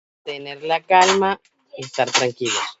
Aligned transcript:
Tener 0.23 0.63
la 0.63 0.81
calma 0.81 1.39
y 1.77 1.81
estar 1.85 2.09
tranquilos. 2.09 2.59